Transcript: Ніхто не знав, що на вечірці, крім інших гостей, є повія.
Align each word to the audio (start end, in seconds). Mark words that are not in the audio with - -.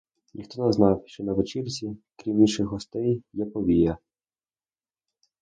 Ніхто 0.33 0.65
не 0.65 0.71
знав, 0.71 1.03
що 1.05 1.23
на 1.23 1.33
вечірці, 1.33 1.97
крім 2.15 2.41
інших 2.41 2.65
гостей, 2.65 3.23
є 3.33 3.45
повія. 3.45 3.97